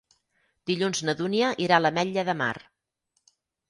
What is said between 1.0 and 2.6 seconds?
na Dúnia irà a l'Ametlla de Mar.